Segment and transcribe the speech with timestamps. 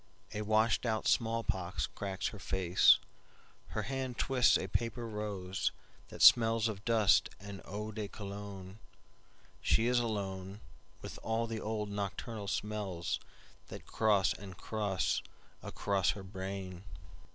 [0.33, 2.97] A washed out smallpox cracks her face,
[3.67, 5.71] Her hand twists a paper rose,
[6.09, 8.79] That smells of dust and old Cologne,
[9.61, 15.21] She is aloneWith all the old nocturnal smellsThat cross and cross
[15.61, 16.83] across her brain.